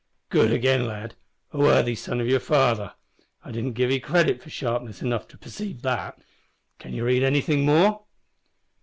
"Good 0.29 0.51
again, 0.51 0.87
lad. 0.87 1.13
A 1.53 1.59
worthy 1.59 1.93
son 1.93 2.19
of 2.19 2.27
your 2.27 2.39
father. 2.39 2.95
I 3.45 3.51
didn't 3.51 3.73
give 3.73 3.91
'e 3.91 3.99
credit 3.99 4.41
for 4.41 4.49
sharpness 4.49 5.03
enough 5.03 5.27
to 5.27 5.37
perceive 5.37 5.83
that. 5.83 6.19
Can 6.79 6.95
you 6.95 7.05
read 7.05 7.21
anything 7.21 7.65
more?" 7.67 8.01